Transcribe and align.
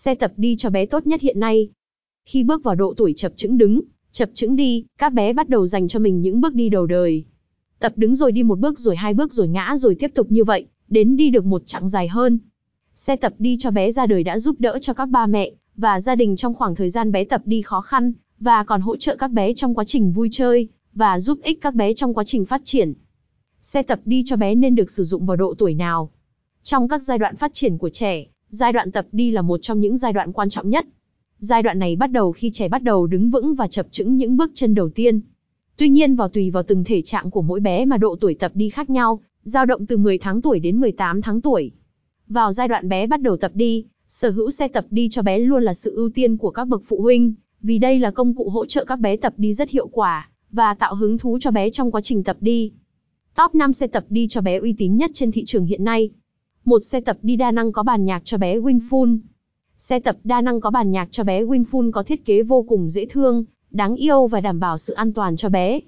xe 0.00 0.14
tập 0.14 0.32
đi 0.36 0.56
cho 0.56 0.70
bé 0.70 0.86
tốt 0.86 1.06
nhất 1.06 1.20
hiện 1.20 1.40
nay. 1.40 1.68
Khi 2.24 2.42
bước 2.42 2.62
vào 2.62 2.74
độ 2.74 2.94
tuổi 2.96 3.12
chập 3.16 3.32
chững 3.36 3.58
đứng, 3.58 3.80
chập 4.12 4.30
chững 4.34 4.56
đi, 4.56 4.84
các 4.98 5.12
bé 5.12 5.32
bắt 5.32 5.48
đầu 5.48 5.66
dành 5.66 5.88
cho 5.88 5.98
mình 5.98 6.20
những 6.20 6.40
bước 6.40 6.54
đi 6.54 6.68
đầu 6.68 6.86
đời. 6.86 7.24
Tập 7.78 7.92
đứng 7.96 8.14
rồi 8.14 8.32
đi 8.32 8.42
một 8.42 8.58
bước 8.58 8.78
rồi 8.78 8.96
hai 8.96 9.14
bước 9.14 9.32
rồi 9.32 9.48
ngã 9.48 9.76
rồi 9.76 9.94
tiếp 9.94 10.10
tục 10.14 10.26
như 10.30 10.44
vậy, 10.44 10.66
đến 10.88 11.16
đi 11.16 11.30
được 11.30 11.44
một 11.44 11.62
chặng 11.66 11.88
dài 11.88 12.08
hơn. 12.08 12.38
Xe 12.94 13.16
tập 13.16 13.34
đi 13.38 13.56
cho 13.58 13.70
bé 13.70 13.90
ra 13.90 14.06
đời 14.06 14.22
đã 14.22 14.38
giúp 14.38 14.56
đỡ 14.58 14.78
cho 14.82 14.92
các 14.92 15.06
ba 15.06 15.26
mẹ 15.26 15.52
và 15.76 16.00
gia 16.00 16.14
đình 16.14 16.36
trong 16.36 16.54
khoảng 16.54 16.74
thời 16.74 16.90
gian 16.90 17.12
bé 17.12 17.24
tập 17.24 17.42
đi 17.44 17.62
khó 17.62 17.80
khăn, 17.80 18.12
và 18.38 18.64
còn 18.64 18.80
hỗ 18.80 18.96
trợ 18.96 19.16
các 19.16 19.30
bé 19.30 19.54
trong 19.54 19.74
quá 19.74 19.84
trình 19.84 20.12
vui 20.12 20.28
chơi, 20.32 20.68
và 20.94 21.20
giúp 21.20 21.38
ích 21.42 21.60
các 21.60 21.74
bé 21.74 21.94
trong 21.94 22.14
quá 22.14 22.24
trình 22.24 22.46
phát 22.46 22.60
triển. 22.64 22.92
Xe 23.62 23.82
tập 23.82 24.00
đi 24.04 24.22
cho 24.26 24.36
bé 24.36 24.54
nên 24.54 24.74
được 24.74 24.90
sử 24.90 25.04
dụng 25.04 25.26
vào 25.26 25.36
độ 25.36 25.54
tuổi 25.58 25.74
nào? 25.74 26.10
Trong 26.62 26.88
các 26.88 27.02
giai 27.02 27.18
đoạn 27.18 27.36
phát 27.36 27.52
triển 27.54 27.78
của 27.78 27.90
trẻ, 27.90 28.26
giai 28.50 28.72
đoạn 28.72 28.92
tập 28.92 29.06
đi 29.12 29.30
là 29.30 29.42
một 29.42 29.58
trong 29.62 29.80
những 29.80 29.96
giai 29.96 30.12
đoạn 30.12 30.32
quan 30.32 30.50
trọng 30.50 30.70
nhất. 30.70 30.86
Giai 31.38 31.62
đoạn 31.62 31.78
này 31.78 31.96
bắt 31.96 32.10
đầu 32.10 32.32
khi 32.32 32.50
trẻ 32.52 32.68
bắt 32.68 32.82
đầu 32.82 33.06
đứng 33.06 33.30
vững 33.30 33.54
và 33.54 33.68
chập 33.68 33.86
chững 33.90 34.16
những 34.16 34.36
bước 34.36 34.50
chân 34.54 34.74
đầu 34.74 34.88
tiên. 34.88 35.20
Tuy 35.76 35.88
nhiên 35.88 36.16
vào 36.16 36.28
tùy 36.28 36.50
vào 36.50 36.62
từng 36.62 36.84
thể 36.84 37.02
trạng 37.02 37.30
của 37.30 37.42
mỗi 37.42 37.60
bé 37.60 37.84
mà 37.84 37.96
độ 37.96 38.16
tuổi 38.20 38.34
tập 38.34 38.52
đi 38.54 38.68
khác 38.68 38.90
nhau, 38.90 39.20
dao 39.42 39.66
động 39.66 39.86
từ 39.86 39.96
10 39.96 40.18
tháng 40.18 40.42
tuổi 40.42 40.58
đến 40.58 40.80
18 40.80 41.22
tháng 41.22 41.40
tuổi. 41.40 41.70
Vào 42.28 42.52
giai 42.52 42.68
đoạn 42.68 42.88
bé 42.88 43.06
bắt 43.06 43.22
đầu 43.22 43.36
tập 43.36 43.52
đi, 43.54 43.84
sở 44.08 44.30
hữu 44.30 44.50
xe 44.50 44.68
tập 44.68 44.86
đi 44.90 45.08
cho 45.08 45.22
bé 45.22 45.38
luôn 45.38 45.62
là 45.62 45.74
sự 45.74 45.94
ưu 45.94 46.10
tiên 46.10 46.36
của 46.36 46.50
các 46.50 46.64
bậc 46.64 46.82
phụ 46.86 47.02
huynh, 47.02 47.34
vì 47.62 47.78
đây 47.78 47.98
là 47.98 48.10
công 48.10 48.34
cụ 48.34 48.48
hỗ 48.48 48.66
trợ 48.66 48.84
các 48.84 49.00
bé 49.00 49.16
tập 49.16 49.34
đi 49.36 49.54
rất 49.54 49.70
hiệu 49.70 49.88
quả 49.88 50.28
và 50.52 50.74
tạo 50.74 50.94
hứng 50.94 51.18
thú 51.18 51.38
cho 51.40 51.50
bé 51.50 51.70
trong 51.70 51.90
quá 51.90 52.00
trình 52.00 52.24
tập 52.24 52.36
đi. 52.40 52.72
Top 53.36 53.54
5 53.54 53.72
xe 53.72 53.86
tập 53.86 54.04
đi 54.08 54.28
cho 54.28 54.40
bé 54.40 54.58
uy 54.58 54.74
tín 54.78 54.96
nhất 54.96 55.10
trên 55.14 55.32
thị 55.32 55.44
trường 55.44 55.66
hiện 55.66 55.84
nay. 55.84 56.10
Một 56.64 56.80
xe 56.80 57.00
tập 57.00 57.18
đi 57.22 57.36
đa 57.36 57.50
năng 57.50 57.72
có 57.72 57.82
bàn 57.82 58.04
nhạc 58.04 58.22
cho 58.24 58.38
bé 58.38 58.58
Winful. 58.58 59.18
Xe 59.78 60.00
tập 60.00 60.16
đa 60.24 60.40
năng 60.40 60.60
có 60.60 60.70
bàn 60.70 60.90
nhạc 60.90 61.08
cho 61.10 61.24
bé 61.24 61.44
Winful 61.44 61.90
có 61.90 62.02
thiết 62.02 62.24
kế 62.24 62.42
vô 62.42 62.62
cùng 62.62 62.90
dễ 62.90 63.06
thương, 63.06 63.44
đáng 63.70 63.96
yêu 63.96 64.26
và 64.26 64.40
đảm 64.40 64.60
bảo 64.60 64.78
sự 64.78 64.94
an 64.94 65.12
toàn 65.12 65.36
cho 65.36 65.48
bé. 65.48 65.80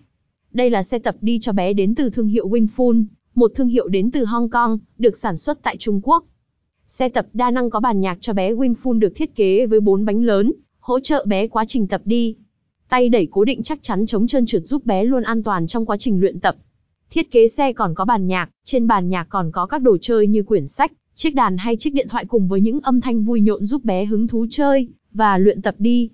Đây 0.53 0.71
là 0.71 0.83
xe 0.83 0.99
tập 0.99 1.17
đi 1.21 1.39
cho 1.41 1.53
bé 1.53 1.73
đến 1.73 1.95
từ 1.95 2.11
thương 2.11 2.29
hiệu 2.29 2.49
Winful, 2.49 3.05
một 3.35 3.53
thương 3.55 3.69
hiệu 3.69 3.89
đến 3.89 4.11
từ 4.11 4.25
Hong 4.25 4.51
Kong, 4.51 4.79
được 4.99 5.17
sản 5.17 5.37
xuất 5.37 5.63
tại 5.63 5.77
Trung 5.77 6.01
Quốc. 6.03 6.25
Xe 6.87 7.09
tập 7.09 7.27
đa 7.33 7.51
năng 7.51 7.71
có 7.71 7.81
bàn 7.81 8.01
nhạc 8.01 8.19
cho 8.21 8.33
bé 8.33 8.53
Winful 8.53 8.99
được 8.99 9.13
thiết 9.17 9.35
kế 9.35 9.67
với 9.67 9.81
4 9.81 10.05
bánh 10.05 10.23
lớn, 10.23 10.53
hỗ 10.81 11.01
trợ 11.01 11.25
bé 11.29 11.49
quá 11.49 11.65
trình 11.65 11.87
tập 11.87 12.03
đi. 12.05 12.37
Tay 12.89 13.09
đẩy 13.09 13.29
cố 13.31 13.45
định 13.45 13.63
chắc 13.63 13.83
chắn 13.83 14.07
chống 14.07 14.27
trơn 14.27 14.47
trượt 14.47 14.63
giúp 14.67 14.87
bé 14.87 15.05
luôn 15.05 15.23
an 15.23 15.43
toàn 15.43 15.67
trong 15.67 15.87
quá 15.87 15.97
trình 15.97 16.21
luyện 16.21 16.41
tập. 16.41 16.57
Thiết 17.15 17.31
kế 17.31 17.49
xe 17.49 17.73
còn 17.73 17.95
có 17.95 18.05
bàn 18.05 18.27
nhạc, 18.27 18.51
trên 18.65 18.87
bàn 18.87 19.09
nhạc 19.09 19.27
còn 19.29 19.53
có 19.53 19.67
các 19.67 19.83
đồ 19.83 19.97
chơi 20.01 20.27
như 20.27 20.43
quyển 20.43 20.67
sách, 20.67 20.93
chiếc 21.15 21.35
đàn 21.35 21.57
hay 21.57 21.77
chiếc 21.77 21.95
điện 21.95 22.09
thoại 22.09 22.25
cùng 22.25 22.49
với 22.49 22.61
những 22.61 22.81
âm 22.81 23.01
thanh 23.01 23.25
vui 23.25 23.41
nhộn 23.41 23.65
giúp 23.65 23.85
bé 23.85 24.05
hứng 24.05 24.29
thú 24.29 24.47
chơi 24.51 24.89
và 25.13 25.39
luyện 25.39 25.63
tập 25.63 25.75
đi. 25.79 26.11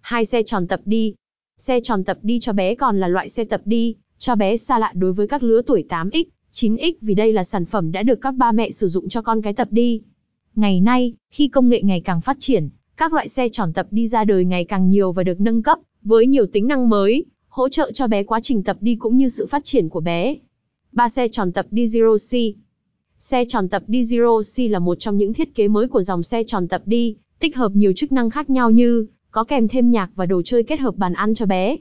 Hai 0.00 0.24
xe 0.24 0.42
tròn 0.42 0.66
tập 0.66 0.80
đi. 0.84 1.14
Xe 1.58 1.80
tròn 1.80 2.04
tập 2.04 2.18
đi 2.22 2.40
cho 2.40 2.52
bé 2.52 2.74
còn 2.74 3.00
là 3.00 3.08
loại 3.08 3.28
xe 3.28 3.44
tập 3.44 3.60
đi, 3.64 3.94
cho 4.18 4.34
bé 4.34 4.56
xa 4.56 4.78
lạ 4.78 4.92
đối 4.94 5.12
với 5.12 5.28
các 5.28 5.42
lứa 5.42 5.62
tuổi 5.66 5.84
8x, 5.88 6.24
9x 6.52 6.92
vì 7.00 7.14
đây 7.14 7.32
là 7.32 7.44
sản 7.44 7.64
phẩm 7.64 7.92
đã 7.92 8.02
được 8.02 8.20
các 8.20 8.34
ba 8.34 8.52
mẹ 8.52 8.70
sử 8.70 8.88
dụng 8.88 9.08
cho 9.08 9.22
con 9.22 9.42
cái 9.42 9.52
tập 9.52 9.68
đi. 9.70 10.00
Ngày 10.54 10.80
nay, 10.80 11.14
khi 11.30 11.48
công 11.48 11.68
nghệ 11.68 11.82
ngày 11.82 12.00
càng 12.00 12.20
phát 12.20 12.36
triển, 12.40 12.68
các 12.96 13.12
loại 13.12 13.28
xe 13.28 13.48
tròn 13.48 13.72
tập 13.72 13.86
đi 13.90 14.06
ra 14.06 14.24
đời 14.24 14.44
ngày 14.44 14.64
càng 14.64 14.90
nhiều 14.90 15.12
và 15.12 15.22
được 15.22 15.40
nâng 15.40 15.62
cấp, 15.62 15.78
với 16.02 16.26
nhiều 16.26 16.46
tính 16.46 16.68
năng 16.68 16.88
mới, 16.88 17.24
hỗ 17.50 17.68
trợ 17.68 17.90
cho 17.94 18.06
bé 18.06 18.22
quá 18.22 18.40
trình 18.42 18.62
tập 18.62 18.76
đi 18.80 18.94
cũng 18.94 19.16
như 19.16 19.28
sự 19.28 19.46
phát 19.46 19.64
triển 19.64 19.88
của 19.88 20.00
bé. 20.00 20.36
Ba 20.92 21.08
xe 21.08 21.28
tròn 21.28 21.52
tập 21.52 21.66
đi 21.70 21.86
Zero 21.86 22.16
C 22.16 22.56
Xe 23.18 23.44
tròn 23.48 23.68
tập 23.68 23.82
đi 23.86 24.02
Zero 24.02 24.42
C 24.42 24.70
là 24.72 24.78
một 24.78 24.94
trong 24.94 25.16
những 25.16 25.32
thiết 25.32 25.54
kế 25.54 25.68
mới 25.68 25.88
của 25.88 26.02
dòng 26.02 26.22
xe 26.22 26.44
tròn 26.46 26.68
tập 26.68 26.82
đi, 26.86 27.16
tích 27.40 27.56
hợp 27.56 27.72
nhiều 27.74 27.92
chức 27.96 28.12
năng 28.12 28.30
khác 28.30 28.50
nhau 28.50 28.70
như 28.70 29.06
có 29.30 29.44
kèm 29.44 29.68
thêm 29.68 29.90
nhạc 29.90 30.10
và 30.14 30.26
đồ 30.26 30.42
chơi 30.44 30.62
kết 30.62 30.80
hợp 30.80 30.96
bàn 30.96 31.12
ăn 31.12 31.34
cho 31.34 31.46
bé. 31.46 31.76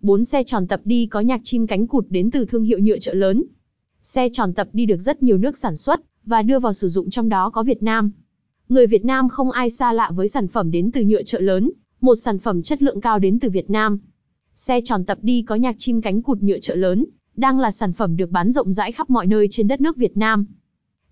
Bốn 0.00 0.24
xe 0.24 0.42
tròn 0.44 0.66
tập 0.66 0.80
đi 0.84 1.06
có 1.06 1.20
nhạc 1.20 1.40
chim 1.44 1.66
cánh 1.66 1.86
cụt 1.86 2.06
đến 2.10 2.30
từ 2.30 2.44
thương 2.44 2.64
hiệu 2.64 2.78
nhựa 2.78 2.98
chợ 2.98 3.14
lớn. 3.14 3.44
Xe 4.02 4.28
tròn 4.32 4.54
tập 4.54 4.68
đi 4.72 4.86
được 4.86 5.00
rất 5.00 5.22
nhiều 5.22 5.38
nước 5.38 5.56
sản 5.56 5.76
xuất 5.76 6.00
và 6.24 6.42
đưa 6.42 6.58
vào 6.58 6.72
sử 6.72 6.88
dụng 6.88 7.10
trong 7.10 7.28
đó 7.28 7.50
có 7.50 7.62
Việt 7.62 7.82
Nam. 7.82 8.10
Người 8.68 8.86
Việt 8.86 9.04
Nam 9.04 9.28
không 9.28 9.50
ai 9.50 9.70
xa 9.70 9.92
lạ 9.92 10.10
với 10.14 10.28
sản 10.28 10.48
phẩm 10.48 10.70
đến 10.70 10.90
từ 10.90 11.02
nhựa 11.02 11.22
chợ 11.22 11.40
lớn, 11.40 11.70
một 12.00 12.14
sản 12.14 12.38
phẩm 12.38 12.62
chất 12.62 12.82
lượng 12.82 13.00
cao 13.00 13.18
đến 13.18 13.38
từ 13.38 13.50
Việt 13.50 13.70
Nam. 13.70 13.98
Xe 14.66 14.80
tròn 14.80 15.04
tập 15.04 15.18
đi 15.22 15.42
có 15.42 15.54
nhạc 15.54 15.74
chim 15.78 16.00
cánh 16.00 16.22
cụt 16.22 16.38
nhựa 16.38 16.58
chợ 16.58 16.74
lớn, 16.74 17.04
đang 17.36 17.60
là 17.60 17.70
sản 17.70 17.92
phẩm 17.92 18.16
được 18.16 18.30
bán 18.30 18.52
rộng 18.52 18.72
rãi 18.72 18.92
khắp 18.92 19.10
mọi 19.10 19.26
nơi 19.26 19.48
trên 19.50 19.68
đất 19.68 19.80
nước 19.80 19.96
Việt 19.96 20.16
Nam. 20.16 20.46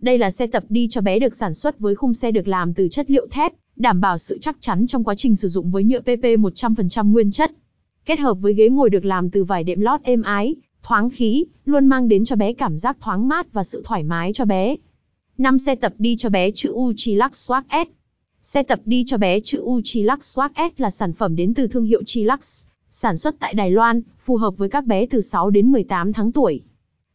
Đây 0.00 0.18
là 0.18 0.30
xe 0.30 0.46
tập 0.46 0.64
đi 0.68 0.86
cho 0.90 1.00
bé 1.00 1.18
được 1.18 1.34
sản 1.34 1.54
xuất 1.54 1.78
với 1.78 1.94
khung 1.94 2.14
xe 2.14 2.30
được 2.30 2.48
làm 2.48 2.74
từ 2.74 2.88
chất 2.88 3.10
liệu 3.10 3.26
thép, 3.30 3.52
đảm 3.76 4.00
bảo 4.00 4.18
sự 4.18 4.38
chắc 4.38 4.56
chắn 4.60 4.86
trong 4.86 5.04
quá 5.04 5.14
trình 5.14 5.36
sử 5.36 5.48
dụng 5.48 5.70
với 5.70 5.84
nhựa 5.84 6.00
PP 6.00 6.22
100% 6.22 7.10
nguyên 7.10 7.30
chất. 7.30 7.52
Kết 8.04 8.18
hợp 8.18 8.34
với 8.34 8.54
ghế 8.54 8.68
ngồi 8.68 8.90
được 8.90 9.04
làm 9.04 9.30
từ 9.30 9.44
vải 9.44 9.64
đệm 9.64 9.80
lót 9.80 10.02
êm 10.02 10.22
ái, 10.22 10.54
thoáng 10.82 11.10
khí, 11.10 11.44
luôn 11.64 11.86
mang 11.86 12.08
đến 12.08 12.24
cho 12.24 12.36
bé 12.36 12.52
cảm 12.52 12.78
giác 12.78 12.96
thoáng 13.00 13.28
mát 13.28 13.52
và 13.52 13.64
sự 13.64 13.82
thoải 13.84 14.02
mái 14.02 14.32
cho 14.32 14.44
bé. 14.44 14.76
5 15.38 15.58
xe 15.58 15.74
tập 15.74 15.94
đi 15.98 16.16
cho 16.16 16.28
bé 16.28 16.50
chữ 16.50 16.72
U 16.72 16.92
Chilax 16.96 17.50
Swag 17.50 17.62
S. 17.70 17.88
Xe 18.42 18.62
tập 18.62 18.80
đi 18.84 19.04
cho 19.06 19.16
bé 19.16 19.40
chữ 19.40 19.58
U 19.58 19.80
Chilax 19.84 20.38
Swag 20.38 20.50
S 20.56 20.80
là 20.80 20.90
sản 20.90 21.12
phẩm 21.12 21.36
đến 21.36 21.54
từ 21.54 21.66
thương 21.66 21.84
hiệu 21.84 22.02
Chilax, 22.06 22.64
sản 22.94 23.16
xuất 23.16 23.34
tại 23.38 23.54
Đài 23.54 23.70
Loan, 23.70 24.00
phù 24.18 24.36
hợp 24.36 24.58
với 24.58 24.68
các 24.68 24.86
bé 24.86 25.06
từ 25.06 25.20
6 25.20 25.50
đến 25.50 25.72
18 25.72 26.12
tháng 26.12 26.32
tuổi. 26.32 26.60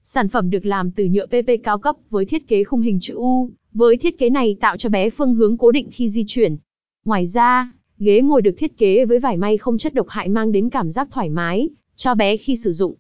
Sản 0.04 0.30
phẩm 0.30 0.50
được 0.50 0.66
làm 0.66 0.92
từ 0.92 1.06
nhựa 1.06 1.26
PP 1.26 1.64
cao 1.64 1.78
cấp 1.78 1.96
với 2.10 2.26
thiết 2.26 2.48
kế 2.48 2.64
khung 2.64 2.82
hình 2.82 3.00
chữ 3.02 3.14
U, 3.14 3.50
với 3.74 3.98
thiết 3.98 4.18
kế 4.18 4.30
này 4.30 4.56
tạo 4.60 4.78
cho 4.78 4.90
bé 4.90 5.10
phương 5.10 5.36
hướng 5.36 5.58
cố 5.58 5.72
định 5.72 5.90
khi 5.92 6.10
di 6.10 6.24
chuyển. 6.28 6.58
Ngoài 7.06 7.26
ra, 7.26 7.72
ghế 8.00 8.22
ngồi 8.22 8.42
được 8.42 8.56
thiết 8.58 8.78
kế 8.78 9.06
với 9.06 9.20
vải 9.20 9.38
may 9.38 9.58
không 9.58 9.78
chất 9.78 9.94
độc 9.94 10.08
hại 10.10 10.30
mang 10.30 10.52
đến 10.52 10.70
cảm 10.70 10.92
giác 10.92 11.08
thoải 11.12 11.30
mái 11.30 11.70
cho 11.96 12.16
bé 12.16 12.38
khi 12.38 12.56
sử 12.56 12.72
dụng. 12.72 12.96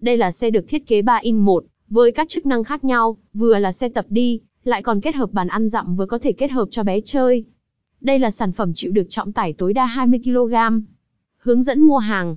Đây 0.00 0.16
là 0.16 0.32
xe 0.32 0.50
được 0.50 0.68
thiết 0.68 0.86
kế 0.86 1.02
3 1.02 1.16
in 1.16 1.38
1, 1.38 1.64
với 1.88 2.12
các 2.12 2.28
chức 2.28 2.46
năng 2.46 2.64
khác 2.64 2.84
nhau, 2.84 3.16
vừa 3.34 3.58
là 3.58 3.72
xe 3.72 3.88
tập 3.88 4.06
đi, 4.08 4.40
lại 4.64 4.82
còn 4.82 5.00
kết 5.00 5.14
hợp 5.14 5.32
bàn 5.32 5.48
ăn 5.48 5.68
dặm 5.68 5.96
với 5.96 6.06
có 6.06 6.18
thể 6.18 6.32
kết 6.32 6.50
hợp 6.50 6.68
cho 6.70 6.82
bé 6.82 7.00
chơi. 7.00 7.44
Đây 8.00 8.18
là 8.18 8.30
sản 8.30 8.52
phẩm 8.52 8.72
chịu 8.74 8.92
được 8.92 9.06
trọng 9.08 9.32
tải 9.32 9.52
tối 9.52 9.72
đa 9.72 9.86
20 9.86 10.20
kg. 10.24 10.54
Hướng 11.46 11.62
dẫn 11.62 11.80
mua 11.80 11.98
hàng. 11.98 12.36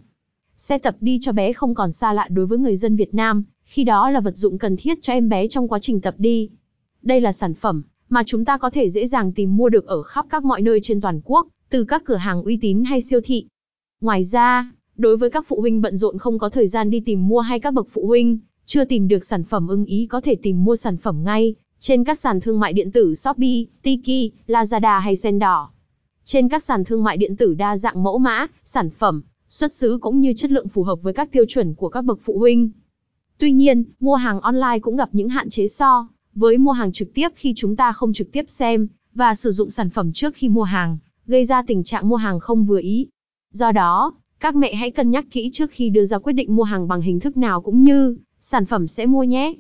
Xe 0.58 0.78
tập 0.78 0.96
đi 1.02 1.18
cho 1.22 1.32
bé 1.32 1.54
không 1.54 1.76
còn 1.76 1.92
xa 1.92 2.14
lạ 2.14 2.28
đối 2.32 2.46
với 2.46 2.58
người 2.58 2.76
dân 2.76 2.96
Việt 2.96 3.14
Nam, 3.14 3.44
khi 3.64 3.84
đó 3.84 4.10
là 4.10 4.20
vật 4.20 4.38
dụng 4.38 4.58
cần 4.58 4.78
thiết 4.78 5.02
cho 5.02 5.14
em 5.14 5.30
bé 5.30 5.48
trong 5.48 5.68
quá 5.68 5.80
trình 5.80 6.02
tập 6.02 6.16
đi. 6.18 6.50
Đây 7.02 7.22
là 7.22 7.32
sản 7.32 7.54
phẩm 7.54 7.84
mà 8.10 8.24
chúng 8.26 8.46
ta 8.46 8.58
có 8.58 8.70
thể 8.70 8.90
dễ 8.90 9.08
dàng 9.08 9.32
tìm 9.32 9.58
mua 9.58 9.70
được 9.70 9.86
ở 9.86 10.02
khắp 10.02 10.26
các 10.30 10.44
mọi 10.44 10.62
nơi 10.62 10.80
trên 10.84 11.02
toàn 11.02 11.22
quốc, 11.24 11.48
từ 11.70 11.84
các 11.84 12.04
cửa 12.06 12.16
hàng 12.16 12.44
uy 12.44 12.58
tín 12.62 12.84
hay 12.84 13.02
siêu 13.02 13.20
thị. 13.24 13.46
Ngoài 14.02 14.24
ra, 14.24 14.72
đối 14.98 15.18
với 15.18 15.30
các 15.30 15.46
phụ 15.48 15.62
huynh 15.62 15.82
bận 15.82 15.98
rộn 15.98 16.18
không 16.18 16.40
có 16.40 16.50
thời 16.50 16.68
gian 16.68 16.90
đi 16.90 17.00
tìm 17.00 17.28
mua 17.28 17.40
hay 17.40 17.60
các 17.60 17.74
bậc 17.74 17.88
phụ 17.92 18.08
huynh 18.08 18.40
chưa 18.66 18.86
tìm 18.86 19.08
được 19.08 19.26
sản 19.26 19.44
phẩm 19.44 19.68
ưng 19.68 19.86
ý 19.86 20.08
có 20.10 20.22
thể 20.22 20.36
tìm 20.36 20.64
mua 20.64 20.76
sản 20.76 20.98
phẩm 20.98 21.24
ngay 21.24 21.56
trên 21.80 22.04
các 22.04 22.20
sàn 22.20 22.40
thương 22.40 22.60
mại 22.60 22.74
điện 22.74 22.92
tử 22.92 23.16
Shopee, 23.16 23.64
Tiki, 23.82 24.34
Lazada 24.48 25.00
hay 25.00 25.16
Sendor. 25.16 25.79
Trên 26.32 26.50
các 26.50 26.64
sàn 26.64 26.84
thương 26.84 27.04
mại 27.04 27.18
điện 27.18 27.36
tử 27.36 27.54
đa 27.54 27.78
dạng 27.78 28.04
mẫu 28.04 28.18
mã, 28.18 28.48
sản 28.64 28.90
phẩm, 28.90 29.22
xuất 29.48 29.74
xứ 29.74 29.98
cũng 30.02 30.20
như 30.20 30.34
chất 30.34 30.52
lượng 30.52 30.68
phù 30.68 30.84
hợp 30.84 30.96
với 31.02 31.14
các 31.14 31.32
tiêu 31.32 31.46
chuẩn 31.48 31.76
của 31.76 31.90
các 31.90 32.02
bậc 32.02 32.20
phụ 32.24 32.38
huynh. 32.40 32.70
Tuy 33.38 33.52
nhiên, 33.52 33.84
mua 34.00 34.16
hàng 34.16 34.40
online 34.40 34.80
cũng 34.82 34.96
gặp 34.96 35.10
những 35.12 35.30
hạn 35.30 35.50
chế 35.50 35.68
so 35.68 36.08
với 36.34 36.58
mua 36.58 36.72
hàng 36.72 36.92
trực 36.92 37.14
tiếp 37.14 37.30
khi 37.36 37.54
chúng 37.56 37.76
ta 37.76 37.92
không 37.92 38.14
trực 38.14 38.32
tiếp 38.32 38.46
xem 38.48 38.88
và 39.14 39.36
sử 39.36 39.52
dụng 39.52 39.70
sản 39.70 39.90
phẩm 39.90 40.12
trước 40.14 40.36
khi 40.36 40.50
mua 40.50 40.64
hàng, 40.64 40.98
gây 41.28 41.46
ra 41.46 41.62
tình 41.62 41.84
trạng 41.84 42.10
mua 42.10 42.16
hàng 42.16 42.40
không 42.40 42.66
vừa 42.66 42.80
ý. 42.82 43.08
Do 43.54 43.72
đó, 43.72 44.14
các 44.40 44.56
mẹ 44.56 44.76
hãy 44.76 44.92
cân 44.92 45.12
nhắc 45.12 45.26
kỹ 45.32 45.50
trước 45.54 45.72
khi 45.72 45.90
đưa 45.90 46.06
ra 46.06 46.18
quyết 46.18 46.34
định 46.34 46.56
mua 46.56 46.64
hàng 46.64 46.88
bằng 46.88 47.02
hình 47.02 47.20
thức 47.20 47.38
nào 47.38 47.62
cũng 47.62 47.84
như 47.84 48.18
sản 48.40 48.66
phẩm 48.66 48.88
sẽ 48.88 49.06
mua 49.06 49.24
nhé. 49.24 49.54